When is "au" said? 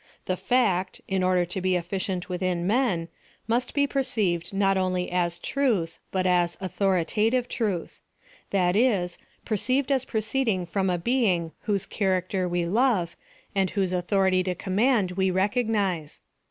13.93-14.01